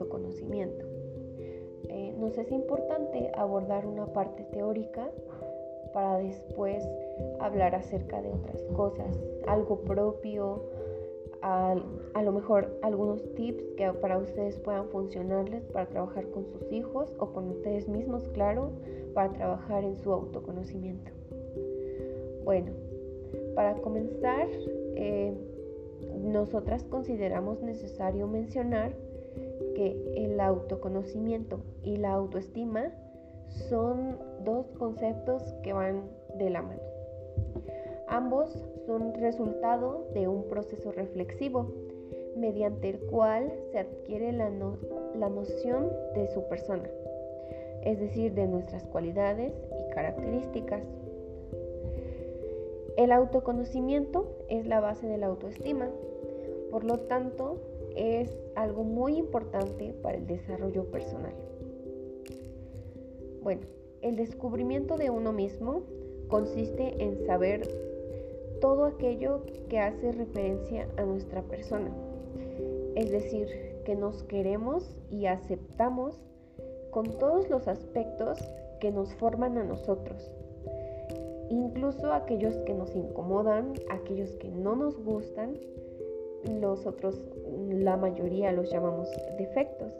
autoconocimiento. 0.00 0.86
Eh, 1.88 2.14
nos 2.18 2.36
es 2.38 2.50
importante 2.52 3.30
abordar 3.34 3.86
una 3.86 4.06
parte 4.06 4.44
teórica 4.52 5.10
para 5.92 6.18
después 6.18 6.84
hablar 7.40 7.74
acerca 7.74 8.22
de 8.22 8.30
otras 8.30 8.62
cosas, 8.76 9.18
algo 9.46 9.80
propio, 9.80 10.62
a, 11.42 11.74
lo 12.22 12.32
mejor 12.32 12.78
algunos 12.82 13.22
tips 13.34 13.64
que 13.76 13.90
para 13.94 14.18
ustedes 14.18 14.58
puedan 14.58 14.88
funcionarles 14.88 15.64
para 15.66 15.86
trabajar 15.86 16.28
con 16.30 16.46
sus 16.46 16.70
hijos 16.70 17.12
o 17.18 17.32
con 17.32 17.48
ustedes 17.48 17.88
mismos, 17.88 18.28
claro, 18.34 18.70
para 19.14 19.32
trabajar 19.32 19.84
en 19.84 19.96
su 19.96 20.12
autoconocimiento. 20.12 21.10
Bueno, 22.44 22.72
para 23.54 23.74
comenzar, 23.76 24.48
eh, 24.96 25.34
nosotras 26.22 26.84
consideramos 26.84 27.62
necesario 27.62 28.26
mencionar 28.26 28.92
que 29.74 29.96
el 30.14 30.40
autoconocimiento 30.40 31.60
y 31.82 31.96
la 31.96 32.12
autoestima 32.12 32.92
son 33.68 34.18
dos 34.44 34.66
conceptos 34.78 35.42
que 35.62 35.72
van 35.72 36.02
de 36.38 36.50
la 36.50 36.62
mano. 36.62 36.80
Ambos 38.08 38.50
son 38.86 39.14
resultado 39.14 40.06
de 40.14 40.28
un 40.28 40.44
proceso 40.48 40.90
reflexivo 40.92 41.72
mediante 42.36 42.88
el 42.88 42.98
cual 43.00 43.52
se 43.70 43.78
adquiere 43.78 44.32
la, 44.32 44.50
la 45.16 45.28
noción 45.28 45.90
de 46.14 46.28
su 46.28 46.42
persona, 46.48 46.88
es 47.82 48.00
decir, 48.00 48.34
de 48.34 48.46
nuestras 48.46 48.84
cualidades 48.84 49.52
y 49.78 49.94
características. 49.94 50.82
El 52.96 53.12
autoconocimiento 53.12 54.28
es 54.48 54.66
la 54.66 54.80
base 54.80 55.06
de 55.06 55.18
la 55.18 55.26
autoestima, 55.26 55.88
por 56.70 56.84
lo 56.84 57.00
tanto 57.00 57.58
es 57.96 58.30
algo 58.56 58.84
muy 58.84 59.16
importante 59.16 59.94
para 60.02 60.18
el 60.18 60.26
desarrollo 60.26 60.84
personal. 60.90 61.34
Bueno, 63.42 63.62
el 64.02 64.16
descubrimiento 64.16 64.96
de 64.96 65.10
uno 65.10 65.32
mismo 65.32 65.82
consiste 66.28 67.02
en 67.02 67.24
saber 67.26 67.68
todo 68.60 68.84
aquello 68.84 69.42
que 69.68 69.78
hace 69.78 70.12
referencia 70.12 70.88
a 70.96 71.04
nuestra 71.04 71.42
persona, 71.42 71.90
es 72.94 73.10
decir, 73.10 73.48
que 73.84 73.94
nos 73.94 74.22
queremos 74.24 74.94
y 75.10 75.26
aceptamos 75.26 76.20
con 76.90 77.06
todos 77.18 77.48
los 77.48 77.66
aspectos 77.68 78.38
que 78.80 78.92
nos 78.92 79.14
forman 79.14 79.56
a 79.58 79.64
nosotros 79.64 80.30
incluso 81.50 82.12
aquellos 82.12 82.54
que 82.58 82.72
nos 82.72 82.94
incomodan, 82.94 83.74
aquellos 83.90 84.30
que 84.36 84.48
no 84.48 84.76
nos 84.76 84.96
gustan, 85.04 85.58
nosotros 86.48 87.16
la 87.68 87.96
mayoría 87.96 88.52
los 88.52 88.70
llamamos 88.70 89.08
defectos. 89.36 89.92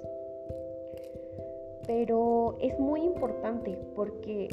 Pero 1.86 2.56
es 2.60 2.78
muy 2.78 3.02
importante 3.02 3.78
porque 3.94 4.48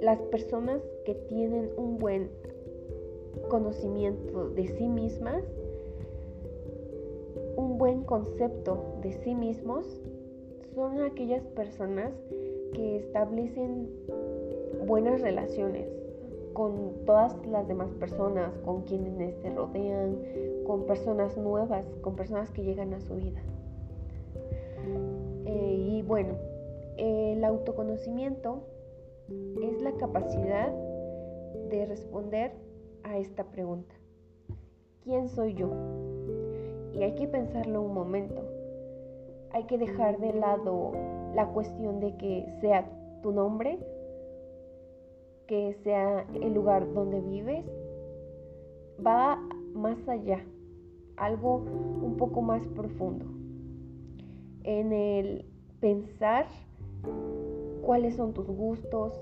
las 0.00 0.20
personas 0.22 0.82
que 1.04 1.14
tienen 1.14 1.70
un 1.76 1.98
buen 1.98 2.30
conocimiento 3.48 4.50
de 4.50 4.66
sí 4.68 4.88
mismas, 4.88 5.42
un 7.56 7.78
buen 7.78 8.02
concepto 8.04 8.98
de 9.02 9.12
sí 9.12 9.34
mismos, 9.34 10.00
son 10.74 11.00
aquellas 11.00 11.42
personas 11.48 12.12
que 12.72 12.96
establecen 12.98 13.88
buenas 14.86 15.20
relaciones, 15.20 15.88
con 16.52 16.92
todas 17.06 17.34
las 17.46 17.66
demás 17.66 17.90
personas, 18.00 18.52
con 18.64 18.82
quienes 18.82 19.34
se 19.36 19.50
rodean, 19.50 20.18
con 20.68 20.84
personas 20.84 21.38
nuevas, 21.38 21.86
con 22.02 22.14
personas 22.14 22.50
que 22.50 22.62
llegan 22.62 22.92
a 22.92 23.00
su 23.00 23.16
vida. 23.16 23.40
Eh, 25.46 25.76
y 25.88 26.02
bueno, 26.02 26.34
el 26.98 27.42
autoconocimiento 27.42 28.64
es 29.62 29.80
la 29.80 29.92
capacidad 29.92 30.70
de 31.70 31.86
responder 31.86 32.52
a 33.02 33.16
esta 33.16 33.44
pregunta. 33.44 33.94
¿Quién 35.04 35.30
soy 35.30 35.54
yo? 35.54 35.70
Y 36.92 37.02
hay 37.02 37.14
que 37.14 37.26
pensarlo 37.26 37.80
un 37.80 37.94
momento. 37.94 38.42
Hay 39.52 39.64
que 39.64 39.78
dejar 39.78 40.18
de 40.20 40.34
lado 40.34 40.92
la 41.34 41.46
cuestión 41.48 41.98
de 41.98 42.14
que 42.18 42.46
sea 42.60 42.84
tu 43.22 43.32
nombre 43.32 43.78
que 45.46 45.72
sea 45.82 46.26
el 46.34 46.52
lugar 46.52 46.92
donde 46.92 47.22
vives, 47.22 47.64
va 49.04 49.42
más 49.72 49.96
allá, 50.06 50.44
algo 51.20 51.56
un 51.56 52.16
poco 52.16 52.42
más 52.42 52.66
profundo, 52.68 53.26
en 54.64 54.92
el 54.92 55.44
pensar 55.80 56.46
cuáles 57.82 58.16
son 58.16 58.34
tus 58.34 58.46
gustos, 58.46 59.14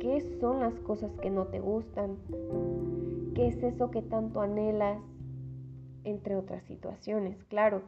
qué 0.00 0.20
son 0.40 0.60
las 0.60 0.74
cosas 0.80 1.10
que 1.20 1.30
no 1.30 1.46
te 1.46 1.60
gustan, 1.60 2.16
qué 3.34 3.48
es 3.48 3.62
eso 3.62 3.90
que 3.90 4.02
tanto 4.02 4.40
anhelas, 4.40 5.00
entre 6.04 6.36
otras 6.36 6.62
situaciones, 6.64 7.42
claro. 7.44 7.82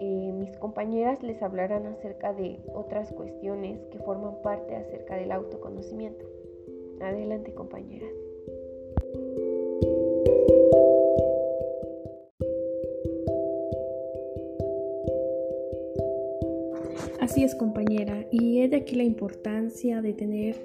Eh, 0.00 0.32
mis 0.34 0.56
compañeras 0.56 1.22
les 1.22 1.42
hablarán 1.42 1.86
acerca 1.86 2.32
de 2.32 2.60
otras 2.74 3.12
cuestiones 3.12 3.80
que 3.92 3.98
forman 4.00 4.34
parte 4.42 4.74
acerca 4.74 5.16
del 5.16 5.30
autoconocimiento. 5.32 6.24
Adelante 7.00 7.54
compañera. 7.54 8.06
Así 17.24 17.42
es 17.42 17.54
compañera, 17.54 18.28
y 18.30 18.58
es 18.58 18.70
de 18.70 18.76
aquí 18.76 18.96
la 18.96 19.02
importancia 19.02 20.02
de 20.02 20.12
tener 20.12 20.56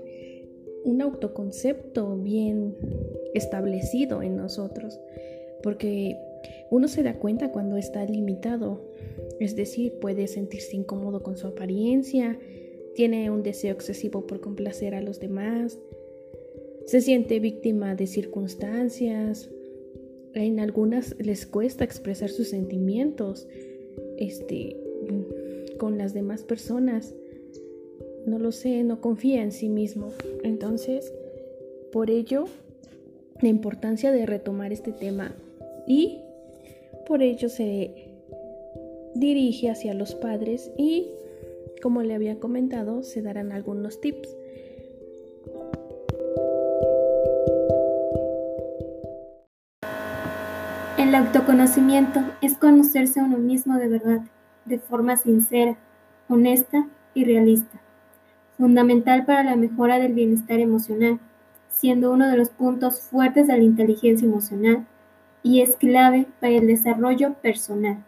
un 0.84 1.02
autoconcepto 1.02 2.18
bien 2.18 2.76
establecido 3.34 4.22
en 4.22 4.36
nosotros, 4.36 5.00
porque 5.64 6.18
uno 6.70 6.90
se 6.90 7.02
da 7.02 7.18
cuenta 7.18 7.54
cuando 7.54 7.78
está 7.78 8.04
limitado, 8.04 8.82
es 9.40 9.56
decir, 9.56 10.00
puede 10.02 10.28
sentirse 10.28 10.76
incómodo 10.76 11.24
con 11.24 11.38
su 11.38 11.48
apariencia, 11.48 12.38
tiene 12.94 13.32
un 13.32 13.42
deseo 13.42 13.72
excesivo 13.72 14.28
por 14.28 14.42
complacer 14.42 14.96
a 14.96 15.02
los 15.02 15.22
demás, 15.22 15.80
se 16.88 17.00
siente 17.00 17.40
víctima 17.40 17.96
de 17.96 18.06
circunstancias. 18.06 19.50
En 20.34 20.60
algunas 20.60 21.16
les 21.20 21.46
cuesta 21.46 21.86
expresar 21.86 22.30
sus 22.30 22.50
sentimientos 22.50 23.48
este, 24.18 24.76
con 25.80 25.98
las 25.98 26.14
demás 26.14 26.44
personas. 26.44 27.16
No 28.28 28.38
lo 28.38 28.52
sé, 28.52 28.84
no 28.84 29.02
confía 29.02 29.42
en 29.42 29.52
sí 29.52 29.70
mismo. 29.70 30.10
Entonces, 30.44 31.12
por 31.92 32.12
ello, 32.12 32.46
la 33.42 33.50
importancia 33.50 34.12
de 34.12 34.28
retomar 34.28 34.72
este 34.72 34.92
tema 34.92 35.34
y 35.88 36.20
por 37.08 37.24
ello 37.24 37.50
se 37.50 38.12
dirige 39.16 39.72
hacia 39.72 39.96
los 39.96 40.14
padres 40.14 40.72
y, 40.78 41.08
como 41.82 42.04
le 42.04 42.14
había 42.14 42.40
comentado, 42.40 43.02
se 43.02 43.24
darán 43.24 43.52
algunos 43.52 44.00
tips. 44.00 44.36
El 51.00 51.16
autoconocimiento 51.16 52.20
es 52.42 52.56
conocerse 52.58 53.20
a 53.20 53.24
uno 53.24 53.40
mismo 53.40 53.78
de 53.78 53.88
verdad, 53.88 54.22
de 54.66 54.80
forma 54.80 55.18
sincera, 55.18 55.78
honesta 56.28 56.88
y 57.14 57.26
realista, 57.26 57.80
fundamental 58.58 59.26
para 59.26 59.44
la 59.44 59.56
mejora 59.56 60.00
del 60.00 60.14
bienestar 60.14 60.60
emocional, 60.60 61.20
siendo 61.70 62.12
uno 62.12 62.28
de 62.28 62.38
los 62.38 62.50
puntos 62.50 63.02
fuertes 63.02 63.48
de 63.48 63.58
la 63.58 63.64
inteligencia 63.64 64.28
emocional 64.28 64.86
y 65.44 65.62
es 65.62 65.76
clave 65.78 66.28
para 66.40 66.54
el 66.54 66.68
desarrollo 66.68 67.34
personal. 67.36 68.04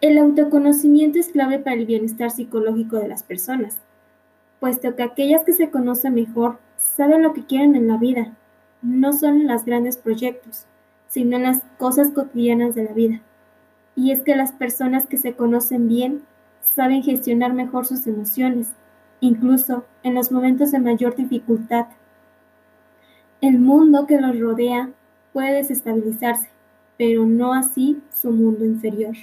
El 0.00 0.18
autoconocimiento 0.18 1.18
es 1.18 1.28
clave 1.28 1.58
para 1.58 1.76
el 1.76 1.86
bienestar 1.86 2.30
psicológico 2.30 2.96
de 2.96 3.08
las 3.08 3.22
personas, 3.22 3.78
puesto 4.60 4.94
que 4.94 5.02
aquellas 5.02 5.42
que 5.44 5.52
se 5.52 5.70
conocen 5.70 6.14
mejor 6.14 6.58
saben 6.76 7.22
lo 7.22 7.32
que 7.32 7.46
quieren 7.46 7.74
en 7.74 7.88
la 7.88 7.96
vida 7.96 8.32
no 8.82 9.12
son 9.12 9.40
en 9.40 9.48
los 9.48 9.64
grandes 9.64 9.96
proyectos, 9.96 10.66
sino 11.08 11.36
en 11.36 11.44
las 11.44 11.62
cosas 11.78 12.10
cotidianas 12.10 12.74
de 12.74 12.84
la 12.84 12.92
vida. 12.92 13.20
Y 13.96 14.12
es 14.12 14.22
que 14.22 14.36
las 14.36 14.52
personas 14.52 15.06
que 15.06 15.16
se 15.16 15.34
conocen 15.34 15.88
bien 15.88 16.22
saben 16.60 17.02
gestionar 17.02 17.54
mejor 17.54 17.86
sus 17.86 18.06
emociones, 18.06 18.68
incluso 19.20 19.84
en 20.02 20.14
los 20.14 20.30
momentos 20.30 20.70
de 20.70 20.78
mayor 20.78 21.16
dificultad. 21.16 21.86
El 23.40 23.58
mundo 23.58 24.06
que 24.06 24.20
los 24.20 24.38
rodea 24.38 24.90
puede 25.32 25.54
desestabilizarse, 25.54 26.50
pero 26.98 27.24
no 27.24 27.54
así 27.54 28.02
su 28.12 28.30
mundo 28.30 28.64
inferior 28.64 29.16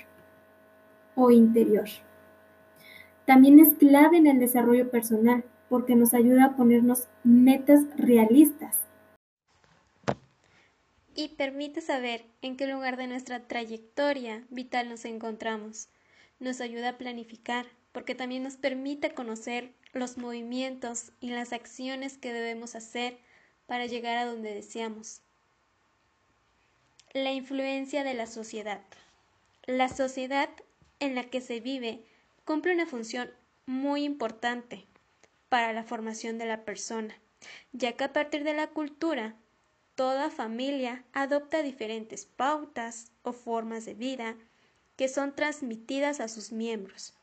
o 1.16 1.32
interior. 1.32 1.88
También 3.26 3.60
es 3.60 3.74
clave 3.74 4.18
en 4.18 4.28
el 4.28 4.40
desarrollo 4.40 4.90
personal 4.90 5.44
porque 5.70 5.96
nos 5.96 6.14
ayuda 6.14 6.46
a 6.46 6.56
ponernos 6.56 7.08
metas 7.24 7.86
realistas 7.98 8.83
y 11.16 11.30
permite 11.30 11.82
saber 11.82 12.26
en 12.42 12.58
qué 12.58 12.68
lugar 12.68 12.98
de 12.98 13.08
nuestra 13.08 13.48
trayectoria 13.48 14.44
vital 14.50 14.90
nos 14.90 15.06
encontramos. 15.06 15.90
Nos 16.40 16.62
ayuda 16.62 16.90
a 16.90 16.98
planificar 16.98 17.66
porque 17.92 18.16
también 18.16 18.44
nos 18.44 18.58
permite 18.58 19.14
conocer 19.14 19.72
los 19.94 20.18
movimientos 20.18 21.12
y 21.22 21.30
las 21.30 21.54
acciones 21.54 22.18
que 22.18 22.34
debemos 22.34 22.76
hacer 22.76 23.18
para 23.68 23.86
llegar 23.86 24.18
a 24.18 24.26
donde 24.26 24.54
deseamos. 24.54 25.22
La 27.14 27.32
influencia 27.32 28.04
de 28.04 28.16
la 28.16 28.26
sociedad. 28.26 28.82
La 29.66 29.88
sociedad 29.90 30.50
en 31.00 31.16
la 31.16 31.24
que 31.26 31.42
se 31.42 31.60
vive 31.60 32.04
cumple 32.44 32.74
una 32.74 32.88
función 32.88 33.30
muy 33.66 34.04
importante 34.04 34.86
para 35.50 35.72
la 35.72 35.84
formación 35.84 36.40
de 36.40 36.48
la 36.48 36.66
persona, 36.66 37.16
ya 37.72 37.94
que 37.94 38.04
a 38.06 38.14
partir 38.14 38.44
de 38.44 38.54
la 38.54 38.68
cultura, 38.68 39.36
toda 39.96 40.30
familia 40.30 41.04
adopta 41.14 41.62
diferentes 41.62 42.26
pautas 42.26 43.12
o 43.22 43.34
formas 43.34 43.86
de 43.86 43.94
vida 43.94 44.36
que 44.96 45.08
son 45.08 45.36
transmitidas 45.36 46.20
a 46.20 46.28
sus 46.28 46.52
miembros 46.52 47.14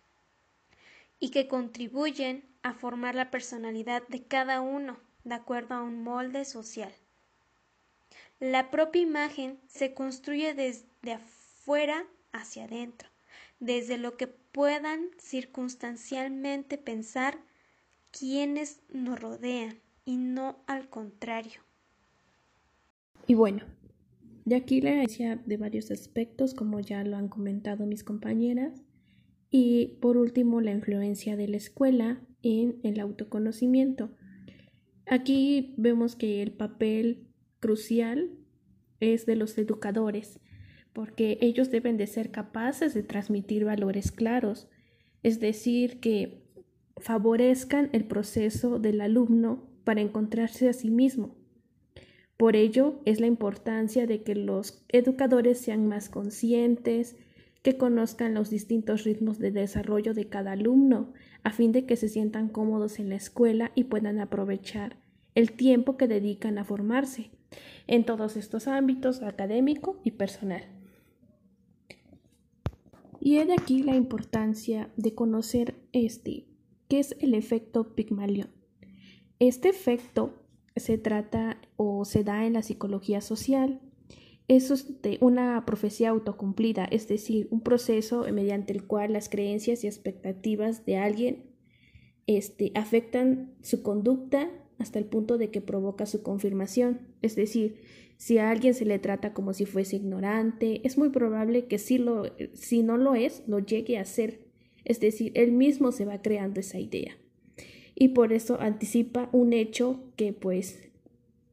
y 1.18 1.30
que 1.30 1.48
contribuyen 1.48 2.44
a 2.62 2.74
formar 2.74 3.14
la 3.14 3.30
personalidad 3.30 4.02
de 4.08 4.22
cada 4.22 4.60
uno 4.60 4.98
de 5.24 5.34
acuerdo 5.34 5.74
a 5.74 5.82
un 5.82 6.02
molde 6.02 6.44
social. 6.44 6.92
La 8.38 8.70
propia 8.70 9.02
imagen 9.02 9.60
se 9.66 9.92
construye 9.92 10.54
desde 10.54 11.12
afuera 11.12 12.06
hacia 12.32 12.64
adentro, 12.64 13.08
desde 13.58 13.98
lo 13.98 14.16
que 14.16 14.26
puedan 14.26 15.10
circunstancialmente 15.18 16.78
pensar 16.78 17.38
quienes 18.10 18.80
nos 18.88 19.20
rodean 19.20 19.78
y 20.04 20.16
no 20.16 20.56
al 20.66 20.88
contrario. 20.88 21.60
Y 23.30 23.34
bueno, 23.34 23.62
de 24.44 24.56
aquí 24.56 24.80
la 24.80 24.90
decía 24.90 25.40
de 25.46 25.56
varios 25.56 25.92
aspectos, 25.92 26.52
como 26.52 26.80
ya 26.80 27.04
lo 27.04 27.16
han 27.16 27.28
comentado 27.28 27.86
mis 27.86 28.02
compañeras, 28.02 28.82
y 29.50 29.98
por 30.00 30.16
último 30.16 30.60
la 30.60 30.72
influencia 30.72 31.36
de 31.36 31.46
la 31.46 31.56
escuela 31.56 32.26
en 32.42 32.80
el 32.82 32.98
autoconocimiento. 32.98 34.10
Aquí 35.06 35.76
vemos 35.78 36.16
que 36.16 36.42
el 36.42 36.50
papel 36.50 37.28
crucial 37.60 38.32
es 38.98 39.26
de 39.26 39.36
los 39.36 39.56
educadores, 39.58 40.40
porque 40.92 41.38
ellos 41.40 41.70
deben 41.70 41.98
de 41.98 42.08
ser 42.08 42.32
capaces 42.32 42.94
de 42.94 43.04
transmitir 43.04 43.64
valores 43.64 44.10
claros, 44.10 44.68
es 45.22 45.38
decir, 45.38 46.00
que 46.00 46.42
favorezcan 46.96 47.90
el 47.92 48.06
proceso 48.06 48.80
del 48.80 49.00
alumno 49.00 49.70
para 49.84 50.00
encontrarse 50.00 50.68
a 50.68 50.72
sí 50.72 50.90
mismo. 50.90 51.39
Por 52.40 52.56
ello 52.56 53.02
es 53.04 53.20
la 53.20 53.26
importancia 53.26 54.06
de 54.06 54.22
que 54.22 54.34
los 54.34 54.82
educadores 54.88 55.58
sean 55.58 55.86
más 55.86 56.08
conscientes, 56.08 57.18
que 57.62 57.76
conozcan 57.76 58.32
los 58.32 58.48
distintos 58.48 59.04
ritmos 59.04 59.38
de 59.38 59.50
desarrollo 59.50 60.14
de 60.14 60.30
cada 60.30 60.52
alumno, 60.52 61.12
a 61.42 61.52
fin 61.52 61.70
de 61.70 61.84
que 61.84 61.96
se 61.96 62.08
sientan 62.08 62.48
cómodos 62.48 62.98
en 62.98 63.10
la 63.10 63.16
escuela 63.16 63.72
y 63.74 63.84
puedan 63.84 64.20
aprovechar 64.20 64.96
el 65.34 65.52
tiempo 65.52 65.98
que 65.98 66.08
dedican 66.08 66.56
a 66.56 66.64
formarse 66.64 67.30
en 67.86 68.06
todos 68.06 68.38
estos 68.38 68.68
ámbitos 68.68 69.20
académico 69.20 70.00
y 70.02 70.12
personal. 70.12 70.62
Y 73.20 73.36
he 73.36 73.44
de 73.44 73.52
aquí 73.52 73.82
la 73.82 73.96
importancia 73.96 74.88
de 74.96 75.14
conocer 75.14 75.74
este, 75.92 76.46
que 76.88 77.00
es 77.00 77.14
el 77.20 77.34
efecto 77.34 77.94
Pigmalión. 77.94 78.48
Este 79.40 79.68
efecto 79.68 80.40
se 80.76 80.98
trata 80.98 81.60
o 81.76 82.04
se 82.04 82.24
da 82.24 82.46
en 82.46 82.54
la 82.54 82.62
psicología 82.62 83.20
social 83.20 83.80
es 84.48 85.00
de 85.02 85.18
una 85.20 85.64
profecía 85.64 86.08
autocumplida, 86.10 86.84
es 86.86 87.06
decir, 87.06 87.46
un 87.52 87.60
proceso 87.60 88.26
mediante 88.32 88.72
el 88.72 88.84
cual 88.84 89.12
las 89.12 89.28
creencias 89.28 89.84
y 89.84 89.86
expectativas 89.86 90.84
de 90.84 90.96
alguien 90.96 91.44
este, 92.26 92.72
afectan 92.74 93.54
su 93.62 93.84
conducta 93.84 94.50
hasta 94.78 94.98
el 94.98 95.04
punto 95.04 95.38
de 95.38 95.50
que 95.50 95.60
provoca 95.60 96.04
su 96.04 96.24
confirmación. 96.24 97.00
Es 97.22 97.36
decir, 97.36 97.76
si 98.16 98.38
a 98.38 98.50
alguien 98.50 98.74
se 98.74 98.84
le 98.84 98.98
trata 98.98 99.34
como 99.34 99.52
si 99.52 99.66
fuese 99.66 99.96
ignorante, 99.96 100.80
es 100.84 100.98
muy 100.98 101.10
probable 101.10 101.66
que 101.66 101.78
si, 101.78 101.98
lo, 101.98 102.24
si 102.54 102.82
no 102.82 102.96
lo 102.96 103.14
es, 103.14 103.44
lo 103.46 103.60
llegue 103.60 103.98
a 103.98 104.04
ser. 104.04 104.40
Es 104.84 104.98
decir, 104.98 105.30
él 105.36 105.52
mismo 105.52 105.92
se 105.92 106.06
va 106.06 106.22
creando 106.22 106.58
esa 106.58 106.80
idea. 106.80 107.16
Y 107.94 108.08
por 108.08 108.32
eso 108.32 108.60
anticipa 108.60 109.28
un 109.32 109.52
hecho 109.52 110.00
que 110.16 110.32
pues 110.32 110.90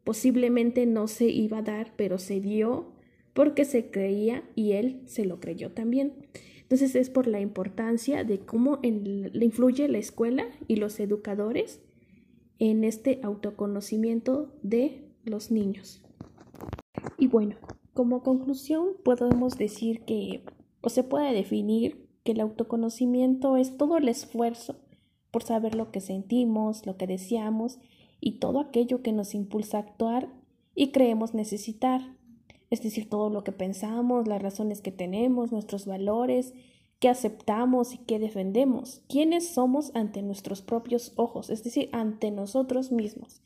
Posiblemente 0.07 0.85
no 0.85 1.09
se 1.09 1.25
iba 1.25 1.57
a 1.57 1.63
dar, 1.63 1.91
pero 1.97 2.17
se 2.17 2.39
dio 2.39 2.93
porque 3.33 3.65
se 3.65 3.91
creía 3.91 4.49
y 4.55 4.71
él 4.71 5.01
se 5.05 5.25
lo 5.25 5.41
creyó 5.41 5.73
también. 5.73 6.13
Entonces 6.61 6.95
es 6.95 7.09
por 7.09 7.27
la 7.27 7.41
importancia 7.41 8.23
de 8.23 8.39
cómo 8.39 8.79
le 8.81 9.45
influye 9.45 9.85
la 9.89 9.97
escuela 9.97 10.45
y 10.65 10.77
los 10.77 11.01
educadores 11.01 11.81
en 12.57 12.85
este 12.85 13.19
autoconocimiento 13.21 14.55
de 14.63 15.11
los 15.25 15.51
niños. 15.51 16.01
Y 17.17 17.27
bueno, 17.27 17.57
como 17.93 18.23
conclusión 18.23 18.93
podemos 19.03 19.57
decir 19.57 20.05
que 20.05 20.45
o 20.79 20.87
se 20.87 21.03
puede 21.03 21.33
definir 21.33 22.07
que 22.23 22.31
el 22.31 22.39
autoconocimiento 22.39 23.57
es 23.57 23.75
todo 23.75 23.97
el 23.97 24.07
esfuerzo 24.07 24.77
por 25.31 25.43
saber 25.43 25.75
lo 25.75 25.91
que 25.91 26.01
sentimos, 26.01 26.85
lo 26.85 26.97
que 26.97 27.07
deseamos 27.07 27.79
y 28.19 28.33
todo 28.33 28.59
aquello 28.59 29.01
que 29.01 29.11
nos 29.11 29.35
impulsa 29.35 29.77
a 29.77 29.81
actuar 29.81 30.29
y 30.75 30.91
creemos 30.91 31.33
necesitar, 31.33 32.01
es 32.69 32.81
decir, 32.81 33.09
todo 33.09 33.29
lo 33.29 33.43
que 33.43 33.51
pensamos, 33.51 34.27
las 34.27 34.41
razones 34.41 34.81
que 34.81 34.91
tenemos, 34.91 35.51
nuestros 35.51 35.85
valores, 35.85 36.53
que 36.99 37.09
aceptamos 37.09 37.93
y 37.93 37.97
que 37.99 38.19
defendemos, 38.19 39.01
quiénes 39.07 39.49
somos 39.49 39.91
ante 39.95 40.21
nuestros 40.21 40.61
propios 40.61 41.13
ojos, 41.15 41.49
es 41.49 41.63
decir, 41.63 41.89
ante 41.91 42.31
nosotros 42.31 42.91
mismos. 42.91 43.41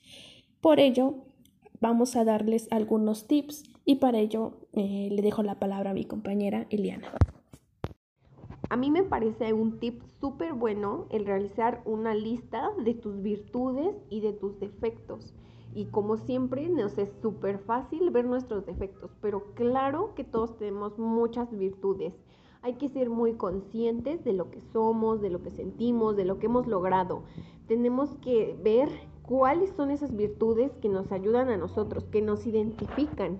Por 0.61 0.79
ello, 0.79 1.15
vamos 1.79 2.15
a 2.15 2.23
darles 2.23 2.67
algunos 2.71 3.27
tips 3.27 3.63
y 3.83 3.95
para 3.95 4.19
ello 4.19 4.67
eh, 4.73 5.09
le 5.11 5.21
dejo 5.21 5.43
la 5.43 5.59
palabra 5.59 5.91
a 5.91 5.93
mi 5.93 6.05
compañera 6.05 6.67
Eliana. 6.69 7.11
A 8.71 8.77
mí 8.77 8.89
me 8.89 9.03
parece 9.03 9.51
un 9.51 9.79
tip 9.79 10.01
súper 10.21 10.53
bueno 10.53 11.05
el 11.09 11.25
realizar 11.25 11.81
una 11.83 12.15
lista 12.15 12.71
de 12.85 12.93
tus 12.93 13.21
virtudes 13.21 13.93
y 14.09 14.21
de 14.21 14.31
tus 14.31 14.61
defectos. 14.61 15.33
Y 15.73 15.87
como 15.87 16.15
siempre 16.15 16.69
nos 16.69 16.97
es 16.97 17.11
súper 17.21 17.59
fácil 17.59 18.11
ver 18.11 18.23
nuestros 18.23 18.65
defectos, 18.65 19.11
pero 19.19 19.53
claro 19.55 20.15
que 20.15 20.23
todos 20.23 20.57
tenemos 20.57 20.97
muchas 20.97 21.51
virtudes. 21.51 22.13
Hay 22.61 22.75
que 22.75 22.87
ser 22.87 23.09
muy 23.09 23.33
conscientes 23.33 24.23
de 24.23 24.31
lo 24.31 24.49
que 24.49 24.61
somos, 24.71 25.19
de 25.19 25.31
lo 25.31 25.43
que 25.43 25.51
sentimos, 25.51 26.15
de 26.15 26.23
lo 26.23 26.39
que 26.39 26.45
hemos 26.45 26.65
logrado. 26.65 27.23
Tenemos 27.67 28.15
que 28.19 28.57
ver 28.63 28.87
cuáles 29.21 29.71
son 29.71 29.91
esas 29.91 30.15
virtudes 30.15 30.71
que 30.77 30.87
nos 30.87 31.11
ayudan 31.11 31.49
a 31.49 31.57
nosotros, 31.57 32.05
que 32.05 32.21
nos 32.21 32.47
identifican. 32.47 33.37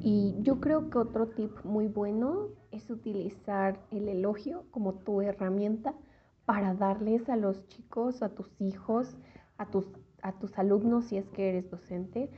Y 0.00 0.34
yo 0.40 0.58
creo 0.58 0.90
que 0.90 0.98
otro 0.98 1.28
tip 1.28 1.52
muy 1.64 1.86
bueno 1.86 2.48
es 2.78 2.90
utilizar 2.90 3.80
el 3.90 4.08
elogio 4.08 4.64
como 4.70 4.94
tu 4.94 5.20
herramienta 5.20 5.94
para 6.46 6.74
darles 6.74 7.28
a 7.28 7.36
los 7.36 7.66
chicos, 7.68 8.22
a 8.22 8.30
tus 8.30 8.48
hijos, 8.60 9.16
a 9.58 9.66
tus, 9.66 9.86
a 10.22 10.32
tus 10.38 10.56
alumnos, 10.58 11.06
si 11.06 11.16
es 11.16 11.28
que 11.28 11.50
eres 11.50 11.70
docente, 11.70 12.30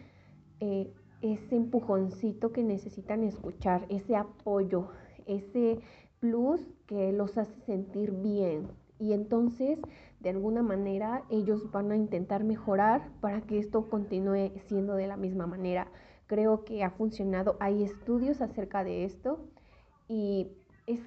eh, 0.60 0.92
ese 1.22 1.56
empujoncito 1.56 2.52
que 2.52 2.64
necesitan 2.64 3.22
escuchar, 3.22 3.86
ese 3.90 4.16
apoyo, 4.16 4.88
ese 5.26 5.80
plus 6.18 6.60
que 6.86 7.12
los 7.12 7.36
hace 7.38 7.60
sentir 7.60 8.10
bien. 8.10 8.68
Y 8.98 9.12
entonces, 9.12 9.78
de 10.20 10.30
alguna 10.30 10.62
manera, 10.62 11.24
ellos 11.30 11.70
van 11.70 11.92
a 11.92 11.96
intentar 11.96 12.44
mejorar 12.44 13.10
para 13.20 13.42
que 13.42 13.58
esto 13.58 13.88
continúe 13.88 14.52
siendo 14.66 14.94
de 14.94 15.06
la 15.06 15.16
misma 15.16 15.46
manera 15.46 15.88
creo 16.30 16.64
que 16.64 16.84
ha 16.84 16.90
funcionado. 16.90 17.56
Hay 17.58 17.82
estudios 17.82 18.40
acerca 18.40 18.84
de 18.84 19.04
esto 19.04 19.40
y 20.10 20.48
es, 20.88 20.98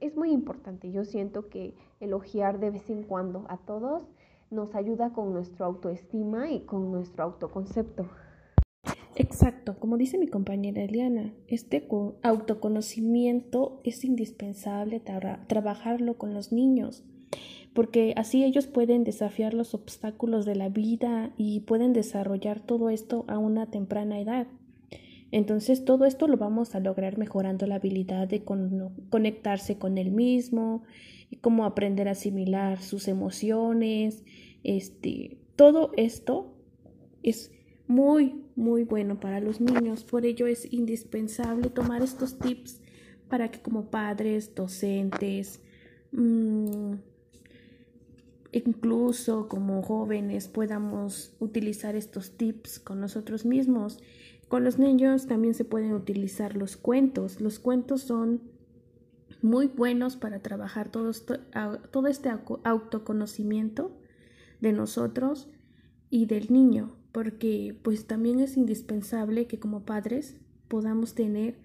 es 0.00 0.14
muy 0.14 0.30
importante. 0.30 0.92
Yo 0.92 1.04
siento 1.06 1.48
que 1.48 1.74
elogiar 2.00 2.60
de 2.60 2.70
vez 2.70 2.90
en 2.90 3.02
cuando 3.02 3.46
a 3.48 3.56
todos 3.56 4.02
nos 4.50 4.74
ayuda 4.74 5.14
con 5.14 5.32
nuestra 5.32 5.64
autoestima 5.64 6.50
y 6.50 6.60
con 6.60 6.92
nuestro 6.92 7.24
autoconcepto. 7.24 8.10
Exacto, 9.14 9.76
como 9.78 9.96
dice 9.96 10.18
mi 10.18 10.26
compañera 10.26 10.82
Eliana, 10.82 11.32
este 11.46 11.88
autoconocimiento 12.22 13.80
es 13.84 14.04
indispensable 14.04 15.00
trabajarlo 15.00 16.18
con 16.18 16.34
los 16.34 16.52
niños, 16.52 17.04
porque 17.74 18.14
así 18.16 18.44
ellos 18.44 18.66
pueden 18.66 19.04
desafiar 19.04 19.54
los 19.54 19.74
obstáculos 19.74 20.44
de 20.44 20.56
la 20.56 20.68
vida 20.68 21.32
y 21.36 21.60
pueden 21.60 21.92
desarrollar 21.92 22.60
todo 22.60 22.90
esto 22.90 23.24
a 23.28 23.38
una 23.38 23.70
temprana 23.70 24.18
edad. 24.18 24.46
Entonces 25.32 25.84
todo 25.84 26.04
esto 26.04 26.28
lo 26.28 26.36
vamos 26.36 26.76
a 26.76 26.80
lograr 26.80 27.18
mejorando 27.18 27.66
la 27.66 27.76
habilidad 27.76 28.28
de 28.28 28.44
conectarse 29.10 29.78
con 29.78 29.98
él 29.98 30.12
mismo, 30.12 30.84
y 31.32 31.36
cómo 31.36 31.64
aprender 31.64 32.08
a 32.08 32.10
asimilar 32.10 32.82
sus 32.82 33.08
emociones. 33.08 34.22
Este, 34.64 35.38
todo 35.56 35.90
esto 35.96 36.54
es 37.22 37.50
muy, 37.86 38.44
muy 38.54 38.84
bueno 38.84 39.18
para 39.18 39.40
los 39.40 39.58
niños. 39.58 40.04
Por 40.04 40.26
ello 40.26 40.46
es 40.46 40.70
indispensable 40.70 41.70
tomar 41.70 42.02
estos 42.02 42.38
tips 42.38 42.82
para 43.30 43.50
que 43.50 43.62
como 43.62 43.86
padres, 43.86 44.54
docentes, 44.54 45.62
mmm, 46.12 46.96
incluso 48.52 49.48
como 49.48 49.82
jóvenes 49.82 50.48
podamos 50.48 51.34
utilizar 51.40 51.96
estos 51.96 52.36
tips 52.36 52.78
con 52.78 53.00
nosotros 53.00 53.46
mismos. 53.46 54.00
Con 54.52 54.64
los 54.64 54.78
niños 54.78 55.26
también 55.28 55.54
se 55.54 55.64
pueden 55.64 55.94
utilizar 55.94 56.58
los 56.58 56.76
cuentos. 56.76 57.40
Los 57.40 57.58
cuentos 57.58 58.02
son 58.02 58.42
muy 59.40 59.66
buenos 59.66 60.16
para 60.16 60.42
trabajar 60.42 60.90
todo, 60.90 61.10
todo 61.90 62.06
este 62.06 62.28
autoconocimiento 62.62 63.98
de 64.60 64.74
nosotros 64.74 65.48
y 66.10 66.26
del 66.26 66.52
niño, 66.52 66.98
porque 67.12 67.80
pues 67.82 68.06
también 68.06 68.40
es 68.40 68.58
indispensable 68.58 69.46
que 69.46 69.58
como 69.58 69.86
padres 69.86 70.36
podamos 70.68 71.14
tener 71.14 71.58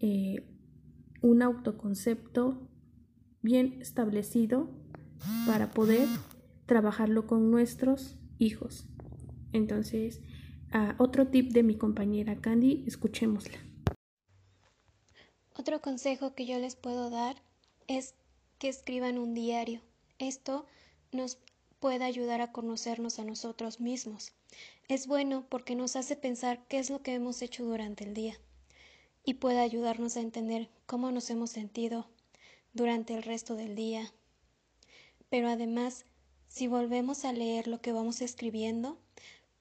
eh, 0.00 0.46
un 1.22 1.40
autoconcepto 1.40 2.68
bien 3.40 3.78
establecido 3.80 4.68
para 5.46 5.70
poder 5.70 6.06
trabajarlo 6.66 7.26
con 7.26 7.50
nuestros 7.50 8.18
hijos. 8.38 8.90
Entonces, 9.54 10.20
otro 10.98 11.28
tip 11.28 11.52
de 11.52 11.62
mi 11.62 11.76
compañera 11.76 12.40
Candy, 12.40 12.84
escuchémosla. 12.86 13.58
Otro 15.56 15.80
consejo 15.80 16.34
que 16.34 16.46
yo 16.46 16.58
les 16.58 16.76
puedo 16.76 17.10
dar 17.10 17.36
es 17.86 18.14
que 18.58 18.68
escriban 18.68 19.18
un 19.18 19.34
diario. 19.34 19.80
Esto 20.18 20.66
nos 21.12 21.38
puede 21.80 22.04
ayudar 22.04 22.40
a 22.40 22.52
conocernos 22.52 23.18
a 23.18 23.24
nosotros 23.24 23.80
mismos. 23.80 24.32
Es 24.88 25.06
bueno 25.06 25.46
porque 25.48 25.74
nos 25.74 25.96
hace 25.96 26.16
pensar 26.16 26.66
qué 26.68 26.78
es 26.78 26.90
lo 26.90 27.02
que 27.02 27.14
hemos 27.14 27.42
hecho 27.42 27.64
durante 27.64 28.04
el 28.04 28.14
día 28.14 28.34
y 29.24 29.34
puede 29.34 29.60
ayudarnos 29.60 30.16
a 30.16 30.20
entender 30.20 30.70
cómo 30.86 31.10
nos 31.12 31.30
hemos 31.30 31.50
sentido 31.50 32.08
durante 32.72 33.14
el 33.14 33.22
resto 33.22 33.54
del 33.54 33.74
día 33.74 34.10
pero 35.30 35.48
además, 35.48 36.04
si 36.48 36.66
volvemos 36.66 37.24
a 37.24 37.32
leer 37.32 37.68
lo 37.68 37.80
que 37.80 37.92
vamos 37.92 38.20
escribiendo, 38.20 38.98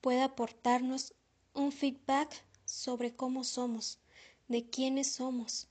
puede 0.02 0.22
aportarnos 0.22 1.14
un 1.54 1.72
feedback 1.72 2.46
sobre 2.66 3.16
cómo 3.16 3.44
somos, 3.44 4.00
de 4.48 4.70
quiénes 4.70 5.12
somos. 5.12 5.68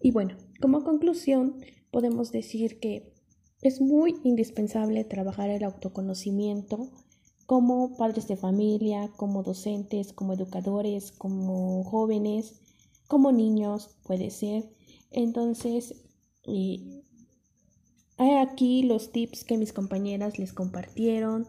Y 0.00 0.10
bueno, 0.10 0.36
como 0.60 0.84
conclusión, 0.84 1.60
podemos 1.90 2.32
decir 2.32 2.78
que 2.80 3.12
es 3.62 3.80
muy 3.80 4.16
indispensable 4.22 5.04
trabajar 5.04 5.50
el 5.50 5.64
autoconocimiento 5.64 6.90
como 7.46 7.96
padres 7.96 8.28
de 8.28 8.36
familia, 8.36 9.10
como 9.16 9.42
docentes, 9.42 10.12
como 10.12 10.34
educadores, 10.34 11.12
como 11.12 11.82
jóvenes, 11.84 12.60
como 13.08 13.32
niños, 13.32 13.96
puede 14.04 14.30
ser. 14.30 14.68
Entonces, 15.10 15.94
hay 16.44 18.34
aquí 18.36 18.82
los 18.82 19.10
tips 19.12 19.44
que 19.44 19.56
mis 19.58 19.72
compañeras 19.72 20.38
les 20.38 20.52
compartieron 20.52 21.48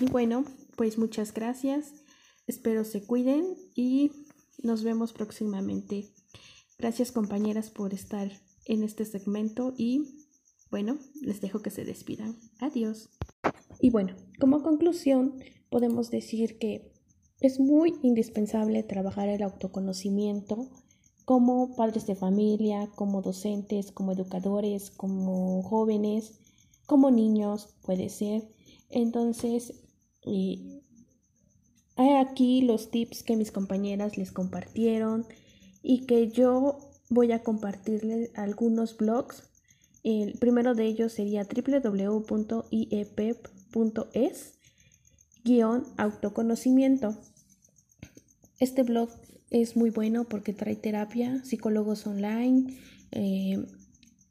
Y 0.00 0.06
bueno, 0.06 0.44
pues 0.76 0.96
muchas 0.96 1.34
gracias. 1.34 1.92
Espero 2.46 2.84
se 2.84 3.02
cuiden 3.02 3.56
y 3.74 4.12
nos 4.62 4.84
vemos 4.84 5.12
próximamente. 5.12 6.08
Gracias 6.78 7.12
compañeras 7.12 7.68
por 7.68 7.92
estar 7.92 8.30
en 8.68 8.84
este 8.84 9.04
segmento 9.04 9.74
y 9.76 10.02
bueno, 10.70 10.98
les 11.22 11.40
dejo 11.40 11.60
que 11.60 11.70
se 11.70 11.84
despidan. 11.84 12.36
Adiós. 12.60 13.08
Y 13.80 13.90
bueno, 13.90 14.14
como 14.38 14.62
conclusión, 14.62 15.40
podemos 15.70 16.10
decir 16.10 16.58
que 16.58 16.92
es 17.40 17.58
muy 17.58 17.94
indispensable 18.02 18.82
trabajar 18.82 19.28
el 19.28 19.42
autoconocimiento 19.42 20.68
como 21.24 21.76
padres 21.76 22.06
de 22.06 22.16
familia, 22.16 22.90
como 22.94 23.22
docentes, 23.22 23.92
como 23.92 24.12
educadores, 24.12 24.90
como 24.90 25.62
jóvenes, 25.62 26.40
como 26.86 27.10
niños, 27.10 27.68
puede 27.82 28.08
ser. 28.08 28.48
Entonces, 28.90 29.74
hay 30.24 32.14
aquí 32.16 32.62
los 32.62 32.90
tips 32.90 33.22
que 33.22 33.36
mis 33.36 33.52
compañeras 33.52 34.16
les 34.16 34.32
compartieron 34.32 35.26
y 35.82 36.06
que 36.06 36.30
yo 36.30 36.87
voy 37.08 37.32
a 37.32 37.42
compartirles 37.42 38.30
algunos 38.34 38.96
blogs. 38.96 39.42
El 40.04 40.38
primero 40.38 40.74
de 40.74 40.86
ellos 40.86 41.12
sería 41.12 41.44
www.iepep.es 41.44 42.68
guion 45.44 45.84
autoconocimiento. 45.96 47.16
Este 48.60 48.82
blog 48.82 49.10
es 49.50 49.76
muy 49.76 49.90
bueno 49.90 50.24
porque 50.24 50.52
trae 50.52 50.74
terapia, 50.76 51.42
psicólogos 51.44 52.06
online, 52.06 52.78
eh, 53.12 53.64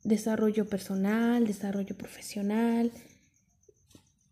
desarrollo 0.04 0.70
personal, 0.70 1.48
desarrollo 1.48 1.98
profesional. 1.98 2.92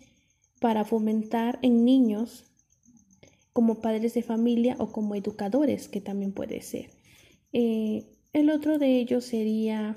para 0.61 0.85
fomentar 0.85 1.59
en 1.63 1.85
niños 1.85 2.45
como 3.53 3.81
padres 3.81 4.15
de 4.15 4.23
familia 4.23 4.77
o 4.79 4.93
como 4.93 5.15
educadores, 5.15 5.87
que 5.89 6.01
también 6.01 6.33
puede 6.33 6.63
ser. 6.63 6.91
Eh, 7.53 8.07
el 8.33 8.51
otro 8.51 8.79
de 8.79 8.99
ellos 8.99 9.25
sería 9.25 9.97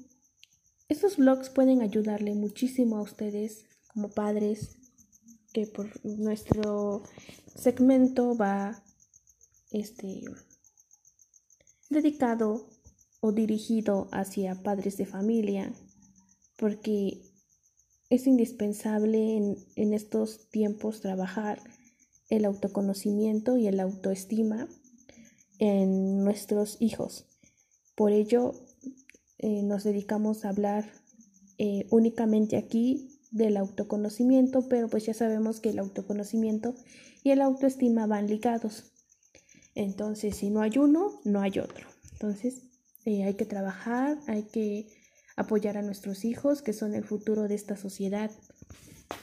estos 0.90 1.16
blogs 1.16 1.50
pueden 1.50 1.82
ayudarle 1.82 2.34
muchísimo 2.34 2.98
a 2.98 3.02
ustedes 3.02 3.64
como 3.86 4.10
padres, 4.10 4.76
que 5.52 5.66
por 5.68 5.88
nuestro 6.04 7.04
segmento 7.54 8.36
va 8.36 8.82
este, 9.70 10.24
dedicado 11.90 12.68
o 13.20 13.30
dirigido 13.30 14.08
hacia 14.10 14.62
padres 14.64 14.96
de 14.96 15.06
familia, 15.06 15.72
porque 16.56 17.22
es 18.08 18.26
indispensable 18.26 19.36
en, 19.36 19.56
en 19.76 19.94
estos 19.94 20.48
tiempos 20.50 21.00
trabajar 21.00 21.62
el 22.30 22.44
autoconocimiento 22.44 23.56
y 23.56 23.68
el 23.68 23.78
autoestima 23.78 24.68
en 25.60 26.24
nuestros 26.24 26.78
hijos. 26.80 27.26
Por 27.94 28.10
ello, 28.10 28.54
eh, 29.42 29.62
nos 29.62 29.84
dedicamos 29.84 30.44
a 30.44 30.50
hablar 30.50 30.92
eh, 31.56 31.86
únicamente 31.88 32.58
aquí 32.58 33.18
del 33.30 33.56
autoconocimiento, 33.56 34.68
pero 34.68 34.88
pues 34.88 35.06
ya 35.06 35.14
sabemos 35.14 35.60
que 35.60 35.70
el 35.70 35.78
autoconocimiento 35.78 36.74
y 37.22 37.30
el 37.30 37.40
autoestima 37.40 38.06
van 38.06 38.26
ligados. 38.26 38.92
Entonces, 39.74 40.36
si 40.36 40.50
no 40.50 40.60
hay 40.60 40.76
uno, 40.76 41.20
no 41.24 41.40
hay 41.40 41.58
otro. 41.58 41.86
Entonces, 42.12 42.64
eh, 43.06 43.24
hay 43.24 43.32
que 43.32 43.46
trabajar, 43.46 44.18
hay 44.26 44.42
que 44.42 44.88
apoyar 45.36 45.78
a 45.78 45.82
nuestros 45.82 46.26
hijos, 46.26 46.60
que 46.60 46.74
son 46.74 46.94
el 46.94 47.04
futuro 47.04 47.48
de 47.48 47.54
esta 47.54 47.78
sociedad. 47.78 48.30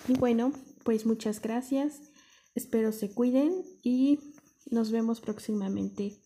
Y 0.08 0.14
bueno, 0.14 0.52
pues 0.84 1.06
muchas 1.06 1.40
gracias. 1.40 2.02
Espero 2.56 2.92
se 2.92 3.12
cuiden 3.12 3.54
y 3.84 4.20
nos 4.72 4.90
vemos 4.90 5.22
próximamente. 5.22 6.18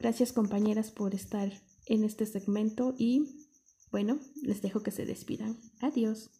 Gracias 0.00 0.32
compañeras 0.32 0.90
por 0.90 1.14
estar 1.14 1.52
en 1.90 2.04
este 2.04 2.24
segmento 2.24 2.94
y 2.96 3.48
bueno, 3.90 4.20
les 4.42 4.62
dejo 4.62 4.82
que 4.82 4.92
se 4.92 5.04
despidan. 5.04 5.58
Adiós. 5.82 6.30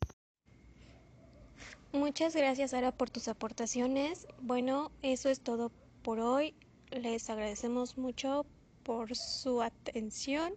Muchas 1.93 2.37
gracias 2.37 2.71
Sara 2.71 2.93
por 2.93 3.11
tus 3.11 3.27
aportaciones. 3.27 4.29
Bueno, 4.41 4.93
eso 5.03 5.29
es 5.29 5.41
todo 5.41 5.73
por 6.03 6.21
hoy. 6.21 6.55
Les 6.93 7.29
agradecemos 7.29 7.99
mucho 7.99 8.47
por 8.85 9.17
su 9.17 9.61
atención. 9.61 10.53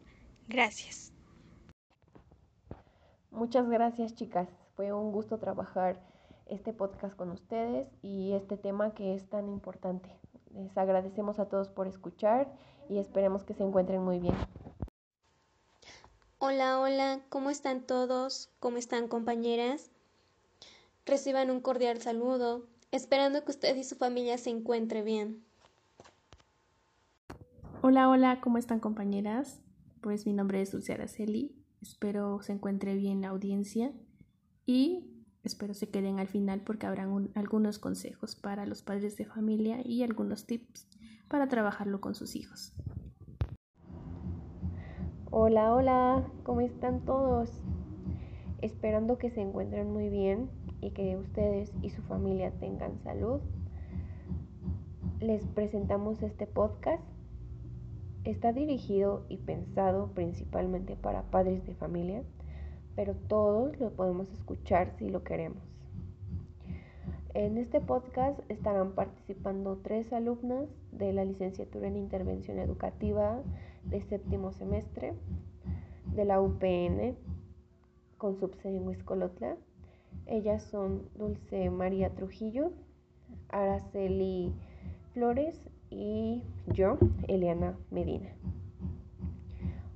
Gracias. 0.48 1.12
Muchas 3.32 3.68
gracias 3.68 4.14
chicas. 4.14 4.48
Fue 4.76 4.94
un 4.94 5.12
gusto 5.12 5.40
trabajar 5.40 6.00
este 6.46 6.72
podcast 6.72 7.16
con 7.16 7.32
ustedes 7.32 7.88
y 8.04 8.34
este 8.34 8.58
tema 8.58 8.94
que 8.94 9.16
es 9.16 9.28
tan 9.28 9.50
importante. 9.50 10.10
Les 10.54 10.78
agradecemos 10.78 11.40
a 11.40 11.46
todos 11.46 11.70
por 11.70 11.88
escuchar 11.88 12.54
y 12.90 13.00
esperemos 13.00 13.44
que 13.44 13.56
se 13.56 13.64
encuentren 13.64 14.04
muy 14.04 14.20
bien. 14.20 14.36
Hola, 16.46 16.82
hola, 16.82 17.22
¿cómo 17.30 17.50
están 17.50 17.88
todos? 17.88 18.50
¿Cómo 18.60 18.76
están 18.76 19.08
compañeras? 19.08 19.92
Reciban 21.06 21.50
un 21.50 21.62
cordial 21.62 22.02
saludo, 22.02 22.68
esperando 22.92 23.46
que 23.46 23.52
usted 23.52 23.74
y 23.78 23.86
su 23.86 23.96
familia 23.96 24.38
se 24.38 24.50
encuentren 24.50 25.06
bien. 25.06 25.44
Hola, 27.82 28.10
hola, 28.10 28.42
¿cómo 28.42 28.58
están 28.58 28.82
compañeras? 28.82 29.62
Pues 30.02 30.26
mi 30.26 30.34
nombre 30.34 30.62
es 30.62 30.74
Dulce 30.74 30.92
Araceli, 30.92 31.56
espero 31.82 32.42
se 32.42 32.52
encuentre 32.52 32.94
bien 32.96 33.22
la 33.22 33.30
audiencia 33.30 33.94
y 34.66 35.10
Espero 35.44 35.74
se 35.74 35.90
queden 35.90 36.20
al 36.20 36.28
final 36.28 36.62
porque 36.62 36.88
habrán 36.88 37.32
algunos 37.36 37.80
consejos 37.80 38.36
para 38.36 38.66
los 38.66 38.82
padres 38.82 39.16
de 39.16 39.26
familia 39.26 39.80
y 39.86 40.04
algunos 40.04 40.46
tips 40.46 40.88
para 41.30 41.48
trabajarlo 41.48 42.02
con 42.02 42.16
sus 42.16 42.36
hijos. 42.36 42.74
Hola, 45.36 45.74
hola, 45.74 46.24
¿cómo 46.44 46.62
están 46.62 47.06
todos? 47.06 47.50
Esperando 48.62 49.18
que 49.18 49.32
se 49.32 49.42
encuentren 49.42 49.92
muy 49.92 50.10
bien 50.10 50.48
y 50.80 50.92
que 50.92 51.18
ustedes 51.18 51.74
y 51.82 51.90
su 51.90 52.04
familia 52.04 52.52
tengan 52.60 53.00
salud. 53.00 53.42
Les 55.20 55.44
presentamos 55.48 56.22
este 56.22 56.46
podcast. 56.46 57.02
Está 58.26 58.54
dirigido 58.54 59.26
y 59.28 59.38
pensado 59.38 60.12
principalmente 60.14 60.96
para 60.96 61.24
padres 61.24 61.66
de 61.66 61.74
familia 61.74 62.22
pero 62.96 63.16
todos 63.16 63.80
lo 63.80 63.90
podemos 63.90 64.32
escuchar 64.34 64.92
si 65.00 65.10
lo 65.10 65.24
queremos. 65.24 65.64
En 67.34 67.58
este 67.58 67.82
podcast 67.82 68.40
estarán 68.50 68.92
participando 68.92 69.80
tres 69.82 70.14
alumnas 70.14 70.70
de 70.92 71.12
la 71.12 71.26
licenciatura 71.26 71.88
en 71.88 71.98
intervención 71.98 72.60
educativa 72.60 73.42
de 73.86 74.02
séptimo 74.02 74.52
semestre 74.52 75.14
de 76.16 76.26
la 76.26 76.42
UPN 76.42 77.16
con 78.18 78.38
subsede 78.40 78.78
en 78.78 78.88
Huiscolotla. 78.88 79.58
Ellas 80.26 80.64
son 80.64 81.10
Dulce 81.16 81.70
María 81.70 82.10
Trujillo, 82.16 82.72
Araceli 83.50 84.54
Flores 85.14 85.60
y 85.90 86.44
yo, 86.68 86.98
Eliana 87.28 87.78
Medina. 87.92 88.30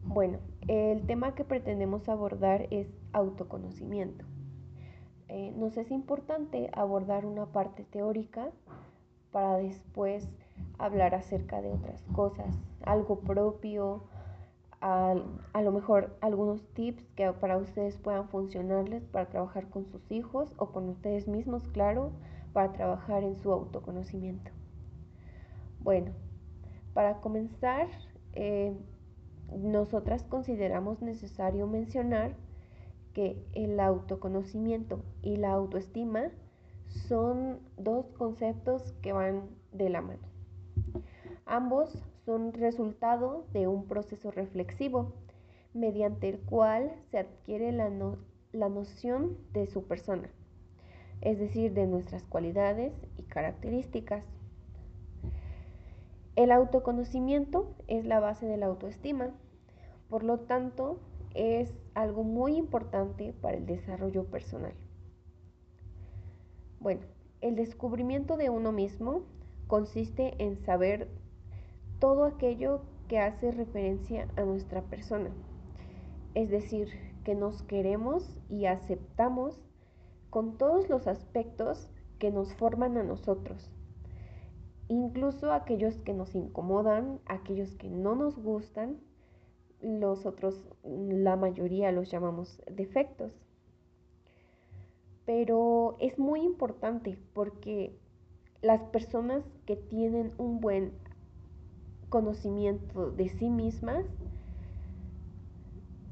Bueno, 0.04 0.40
el 0.68 1.06
tema 1.06 1.36
que 1.36 1.44
pretendemos 1.44 2.10
abordar 2.10 2.68
es 2.72 2.88
autoconocimiento. 3.14 4.26
Eh, 5.30 5.54
nos 5.56 5.78
es 5.78 5.92
importante 5.92 6.70
abordar 6.74 7.26
una 7.26 7.46
parte 7.48 7.84
teórica 7.84 8.50
para 9.32 9.58
después 9.58 10.28
hablar 10.78 11.16
acerca 11.16 11.62
de 11.62 11.72
otras 11.72 12.02
cosas, 12.14 12.56
algo 12.84 13.20
propio, 13.20 14.04
a, 14.80 15.16
a, 15.54 15.62
lo 15.62 15.72
mejor 15.72 16.16
algunos 16.22 16.68
tips 16.74 17.04
que 17.16 17.32
para 17.34 17.58
ustedes 17.58 17.98
puedan 17.98 18.30
funcionarles 18.30 19.04
para 19.06 19.28
trabajar 19.28 19.70
con 19.70 19.86
sus 19.86 20.12
hijos 20.12 20.54
o 20.58 20.72
con 20.72 20.88
ustedes 20.90 21.28
mismos, 21.28 21.68
claro, 21.70 22.12
para 22.54 22.74
trabajar 22.74 23.24
en 23.24 23.38
su 23.38 23.52
autoconocimiento. 23.52 24.52
Bueno, 25.80 26.12
para 26.94 27.22
comenzar, 27.22 27.88
eh, 28.34 28.76
nosotras 29.56 30.24
consideramos 30.24 31.02
necesario 31.02 31.68
mencionar 31.68 32.36
que 33.14 33.44
el 33.54 33.80
autoconocimiento 33.80 35.04
y 35.22 35.38
la 35.38 35.52
autoestima 35.52 36.32
son 37.08 37.60
dos 37.78 38.08
conceptos 38.18 38.94
que 39.02 39.14
van 39.14 39.50
de 39.72 39.90
la 39.90 40.02
mano. 40.02 40.37
Ambos 41.48 41.98
son 42.26 42.52
resultado 42.52 43.46
de 43.54 43.70
un 43.70 43.88
proceso 43.88 44.32
reflexivo 44.32 45.14
mediante 45.74 46.28
el 46.28 46.40
cual 46.40 46.92
se 47.10 47.20
adquiere 47.20 47.72
la, 47.72 47.90
la 48.52 48.68
noción 48.68 49.38
de 49.54 49.66
su 49.68 49.86
persona, 49.86 50.30
es 51.22 51.40
decir, 51.40 51.74
de 51.74 51.88
nuestras 51.88 52.24
cualidades 52.26 52.94
y 53.18 53.24
características. 53.24 54.26
El 56.36 56.52
autoconocimiento 56.52 57.74
es 57.88 58.06
la 58.06 58.20
base 58.20 58.46
de 58.46 58.58
la 58.58 58.66
autoestima, 58.66 59.32
por 60.10 60.24
lo 60.24 60.42
tanto 60.42 61.00
es 61.34 61.74
algo 61.94 62.24
muy 62.24 62.58
importante 62.58 63.32
para 63.32 63.56
el 63.56 63.66
desarrollo 63.66 64.26
personal. 64.26 64.74
Bueno, 66.82 67.02
el 67.40 67.56
descubrimiento 67.56 68.36
de 68.36 68.50
uno 68.50 68.74
mismo 68.74 69.22
consiste 69.68 70.44
en 70.44 70.58
saber 70.58 71.08
todo 72.00 72.26
aquello 72.26 72.82
que 73.08 73.20
hace 73.20 73.52
referencia 73.52 74.28
a 74.36 74.42
nuestra 74.44 74.82
persona, 74.82 75.32
es 76.34 76.50
decir, 76.50 76.90
que 77.24 77.36
nos 77.36 77.62
queremos 77.64 78.38
y 78.50 78.66
aceptamos 78.66 79.60
con 80.30 80.58
todos 80.58 80.90
los 80.90 81.08
aspectos 81.08 81.90
que 82.20 82.32
nos 82.32 82.54
forman 82.56 82.98
a 82.98 83.04
nosotros 83.04 83.70
incluso 84.90 85.52
aquellos 85.52 85.98
que 86.00 86.14
nos 86.14 86.34
incomodan, 86.36 87.20
aquellos 87.26 87.76
que 87.76 87.90
no 87.90 88.16
nos 88.16 88.38
gustan, 88.38 89.00
los 89.82 90.26
otros, 90.26 90.62
la 90.84 91.36
mayoría 91.36 91.92
los 91.92 92.10
llamamos 92.10 92.62
defectos. 92.72 93.32
Pero 95.26 95.98
es 96.00 96.18
muy 96.18 96.42
importante 96.42 97.18
porque 97.34 97.98
las 98.62 98.82
personas 98.86 99.44
que 99.66 99.76
tienen 99.76 100.32
un 100.38 100.62
buen 100.62 100.94
conocimiento 102.10 103.12
de 103.12 103.30
sí 103.30 103.50
mismas, 103.50 104.06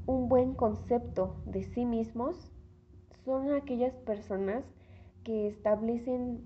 un 0.06 0.28
buen 0.28 0.54
concepto 0.54 1.36
de 1.46 1.64
sí 1.64 1.84
mismos, 1.84 2.52
son 3.24 3.52
aquellas 3.52 3.94
personas 3.94 4.64
que 5.24 5.48
establecen 5.48 6.42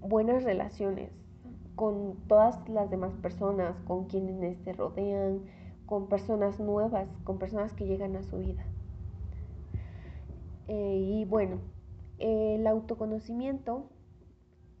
buenas 0.00 0.44
relaciones, 0.44 1.10
con 1.74 2.16
todas 2.28 2.68
las 2.68 2.90
demás 2.90 3.14
personas, 3.22 3.80
con 3.86 4.06
quienes 4.06 4.58
se 4.64 4.72
rodean, 4.72 5.42
con 5.86 6.08
personas 6.08 6.60
nuevas, 6.60 7.08
con 7.24 7.38
personas 7.38 7.72
que 7.72 7.86
llegan 7.86 8.16
a 8.16 8.22
su 8.22 8.38
vida. 8.38 8.64
Eh, 10.68 10.98
y 10.98 11.24
bueno, 11.24 11.60
el 12.18 12.66
autoconocimiento 12.66 13.88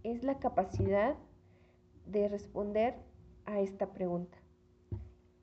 es 0.02 0.22
la 0.22 0.38
capacidad 0.38 1.14
de 2.06 2.28
responder 2.28 3.07
a 3.48 3.60
esta 3.60 3.92
pregunta. 3.92 4.38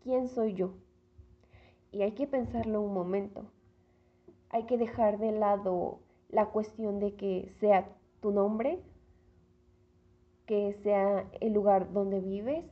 ¿Quién 0.02 0.28
soy 0.28 0.54
yo? 0.54 0.74
y 1.96 2.02
hay 2.02 2.12
que 2.12 2.28
pensarlo 2.28 2.82
un 2.82 2.94
momento. 2.94 3.46
Hay 4.50 4.64
que 4.64 4.78
dejar 4.78 5.18
de 5.18 5.32
lado 5.32 6.00
la 6.28 6.48
cuestión 6.48 7.00
de 7.00 7.16
que 7.16 7.54
sea 7.62 7.88
tu 8.20 8.32
nombre, 8.32 8.82
que 10.46 10.74
sea 10.84 11.26
el 11.40 11.54
lugar 11.54 11.94
donde 11.94 12.20
vives, 12.20 12.66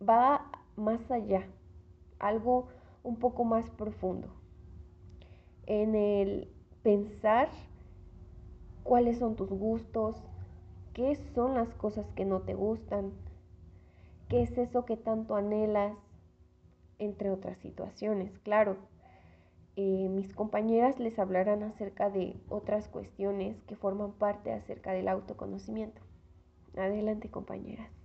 va 0.00 0.48
más 0.76 1.10
allá, 1.10 1.48
algo 2.20 2.68
un 3.02 3.16
poco 3.16 3.42
más 3.42 3.68
profundo, 3.70 4.28
en 5.66 5.96
el 5.96 6.48
pensar 6.84 7.48
cuáles 8.84 9.18
son 9.18 9.34
tus 9.34 9.50
gustos, 9.50 10.14
qué 10.92 11.16
son 11.34 11.54
las 11.54 11.74
cosas 11.74 12.06
que 12.14 12.24
no 12.24 12.42
te 12.42 12.54
gustan, 12.54 13.10
qué 14.28 14.42
es 14.42 14.56
eso 14.58 14.84
que 14.84 14.96
tanto 14.96 15.34
anhelas, 15.36 15.96
entre 16.98 17.30
otras 17.30 17.58
situaciones, 17.58 18.38
claro. 18.40 18.76
Eh, 19.76 20.08
mis 20.10 20.34
compañeras 20.34 20.98
les 20.98 21.18
hablarán 21.18 21.62
acerca 21.62 22.10
de 22.10 22.34
otras 22.48 22.88
cuestiones 22.88 23.62
que 23.64 23.76
forman 23.76 24.12
parte 24.12 24.52
acerca 24.52 24.92
del 24.92 25.08
autoconocimiento. 25.08 26.00
Adelante, 26.76 27.30
compañeras. 27.30 27.97